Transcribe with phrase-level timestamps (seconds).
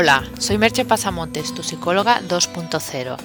[0.00, 3.16] Hola, soy Merche Pasamontes, tu psicóloga 2.0.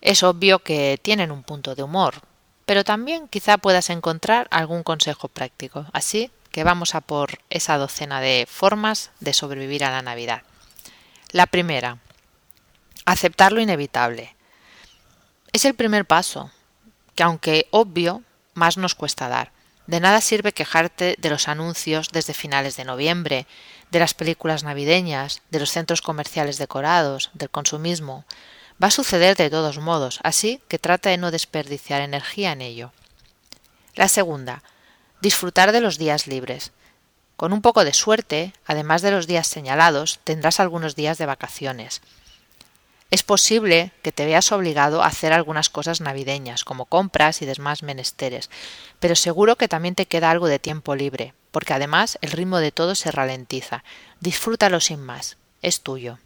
[0.00, 2.22] Es obvio que tienen un punto de humor,
[2.64, 5.84] pero también quizá puedas encontrar algún consejo práctico.
[5.92, 10.44] Así que vamos a por esa docena de formas de sobrevivir a la Navidad.
[11.30, 11.98] La primera,
[13.04, 14.34] aceptar lo inevitable.
[15.52, 16.50] Es el primer paso,
[17.14, 18.22] que aunque obvio,
[18.54, 19.52] más nos cuesta dar.
[19.86, 23.46] De nada sirve quejarte de los anuncios desde finales de noviembre,
[23.90, 28.24] de las películas navideñas, de los centros comerciales decorados, del consumismo.
[28.82, 32.92] Va a suceder de todos modos, así que trata de no desperdiciar energía en ello.
[33.94, 34.62] La segunda,
[35.20, 36.72] disfrutar de los días libres.
[37.36, 42.00] Con un poco de suerte, además de los días señalados, tendrás algunos días de vacaciones.
[43.14, 47.84] Es posible que te veas obligado a hacer algunas cosas navideñas, como compras y demás
[47.84, 48.50] menesteres,
[48.98, 52.72] pero seguro que también te queda algo de tiempo libre, porque además el ritmo de
[52.72, 53.84] todo se ralentiza.
[54.18, 55.36] Disfrútalo sin más.
[55.62, 56.18] Es tuyo.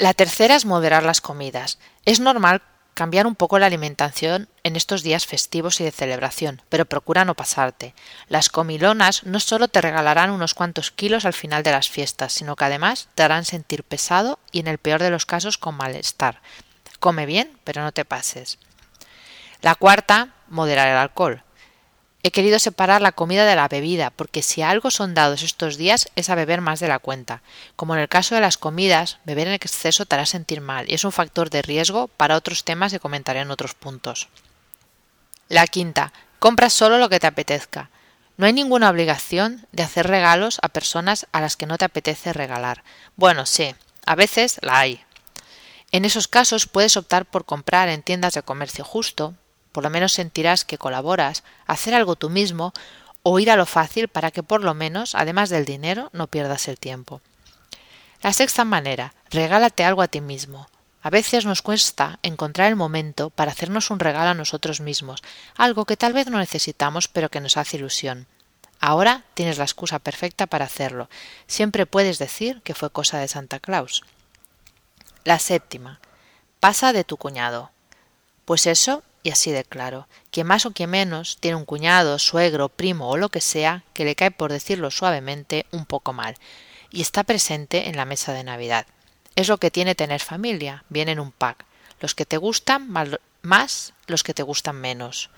[0.00, 1.78] La tercera es moderar las comidas.
[2.04, 2.60] Es normal
[2.98, 7.36] cambiar un poco la alimentación en estos días festivos y de celebración, pero procura no
[7.36, 7.94] pasarte.
[8.26, 12.56] Las comilonas no solo te regalarán unos cuantos kilos al final de las fiestas, sino
[12.56, 16.40] que además te harán sentir pesado y en el peor de los casos con malestar.
[16.98, 18.58] Come bien, pero no te pases.
[19.62, 21.44] La cuarta, moderar el alcohol.
[22.24, 26.08] He querido separar la comida de la bebida, porque si algo son dados estos días
[26.16, 27.42] es a beber más de la cuenta.
[27.76, 30.94] Como en el caso de las comidas, beber en exceso te hará sentir mal y
[30.94, 34.28] es un factor de riesgo para otros temas que comentaré en otros puntos.
[35.48, 37.90] La quinta, compra solo lo que te apetezca.
[38.36, 42.32] No hay ninguna obligación de hacer regalos a personas a las que no te apetece
[42.32, 42.82] regalar.
[43.16, 43.74] Bueno, sí,
[44.06, 45.04] a veces la hay.
[45.92, 49.34] En esos casos puedes optar por comprar en tiendas de comercio justo,
[49.78, 52.72] por lo menos sentirás que colaboras, hacer algo tú mismo
[53.22, 56.66] o ir a lo fácil para que por lo menos, además del dinero, no pierdas
[56.66, 57.20] el tiempo.
[58.20, 60.68] La sexta manera, regálate algo a ti mismo.
[61.00, 65.22] A veces nos cuesta encontrar el momento para hacernos un regalo a nosotros mismos,
[65.54, 68.26] algo que tal vez no necesitamos pero que nos hace ilusión.
[68.80, 71.08] Ahora tienes la excusa perfecta para hacerlo.
[71.46, 74.02] Siempre puedes decir que fue cosa de Santa Claus.
[75.22, 76.00] La séptima.
[76.58, 77.70] Pasa de tu cuñado.
[78.44, 80.08] Pues eso y así de claro.
[80.30, 84.04] Quien más o quien menos tiene un cuñado, suegro, primo o lo que sea que
[84.04, 86.36] le cae, por decirlo suavemente, un poco mal,
[86.90, 88.86] y está presente en la mesa de Navidad.
[89.34, 91.64] Es lo que tiene tener familia, viene en un pack.
[92.00, 92.88] Los que te gustan
[93.42, 95.30] más, los que te gustan menos.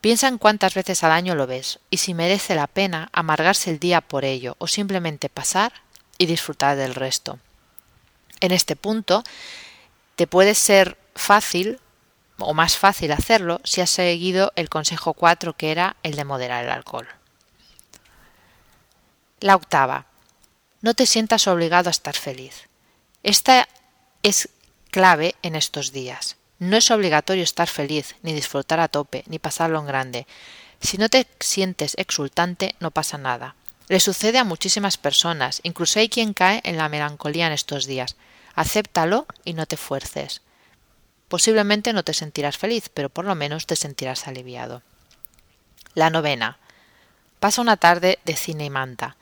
[0.00, 3.78] Piensa en cuántas veces al año lo ves y si merece la pena amargarse el
[3.78, 5.72] día por ello o simplemente pasar
[6.18, 7.38] y disfrutar del resto.
[8.40, 9.22] En este punto
[10.16, 11.78] te puede ser fácil
[12.38, 16.64] o más fácil hacerlo si has seguido el consejo 4 que era el de moderar
[16.64, 17.08] el alcohol.
[19.40, 20.06] La octava.
[20.80, 22.68] No te sientas obligado a estar feliz.
[23.22, 23.68] Esta
[24.22, 24.48] es
[24.90, 26.36] clave en estos días.
[26.58, 30.26] No es obligatorio estar feliz, ni disfrutar a tope, ni pasarlo en grande.
[30.80, 33.56] Si no te sientes exultante, no pasa nada.
[33.88, 38.16] Le sucede a muchísimas personas, incluso hay quien cae en la melancolía en estos días.
[38.54, 40.40] Acéptalo y no te fuerces.
[41.32, 44.82] Posiblemente no te sentirás feliz, pero por lo menos te sentirás aliviado.
[45.94, 46.58] La novena.
[47.40, 49.16] Pasa una tarde de cine y manta.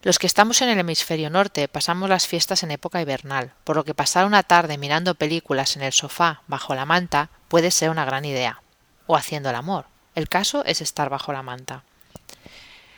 [0.00, 3.84] Los que estamos en el hemisferio norte pasamos las fiestas en época hibernal, por lo
[3.84, 8.06] que pasar una tarde mirando películas en el sofá bajo la manta puede ser una
[8.06, 8.62] gran idea.
[9.06, 9.84] O haciendo el amor.
[10.14, 11.82] El caso es estar bajo la manta.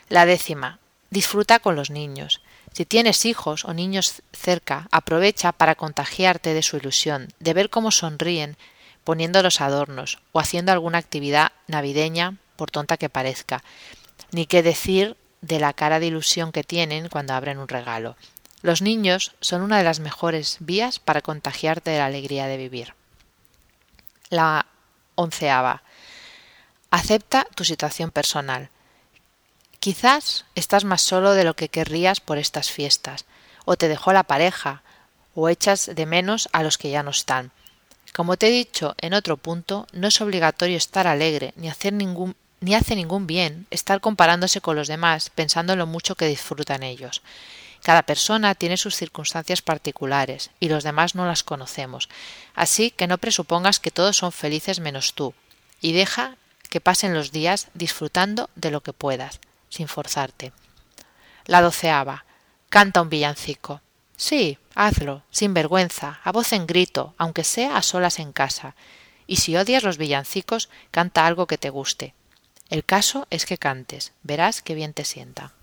[0.07, 0.79] La décima.
[1.09, 2.41] Disfruta con los niños.
[2.73, 7.91] Si tienes hijos o niños cerca, aprovecha para contagiarte de su ilusión, de ver cómo
[7.91, 8.57] sonríen
[9.03, 13.63] poniendo los adornos o haciendo alguna actividad navideña, por tonta que parezca,
[14.31, 18.15] ni qué decir de la cara de ilusión que tienen cuando abren un regalo.
[18.61, 22.93] Los niños son una de las mejores vías para contagiarte de la alegría de vivir.
[24.29, 24.67] La
[25.15, 25.81] onceava.
[26.91, 28.69] Acepta tu situación personal.
[29.81, 33.25] Quizás estás más solo de lo que querrías por estas fiestas,
[33.65, 34.83] o te dejó la pareja,
[35.33, 37.49] o echas de menos a los que ya no están.
[38.13, 42.95] Como te he dicho en otro punto, no es obligatorio estar alegre ni hacer hace
[42.95, 47.23] ningún bien estar comparándose con los demás pensando en lo mucho que disfrutan ellos.
[47.81, 52.07] Cada persona tiene sus circunstancias particulares y los demás no las conocemos,
[52.53, 55.33] así que no presupongas que todos son felices menos tú,
[55.81, 56.35] y deja
[56.69, 59.39] que pasen los días disfrutando de lo que puedas,
[59.71, 60.53] sin forzarte.
[61.45, 62.25] La doceava.
[62.69, 63.81] Canta un villancico.
[64.15, 68.75] Sí, hazlo, sin vergüenza, a voz en grito, aunque sea a solas en casa.
[69.25, 72.13] Y si odias los villancicos, canta algo que te guste.
[72.69, 75.53] El caso es que cantes, verás qué bien te sienta.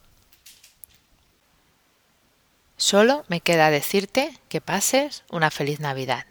[2.76, 6.26] Solo me queda decirte que pases una feliz Navidad.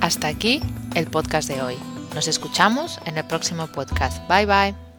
[0.00, 0.60] Hasta aquí
[0.94, 1.78] el podcast de hoy.
[2.14, 4.26] Nos escuchamos en el próximo podcast.
[4.28, 4.91] Bye bye.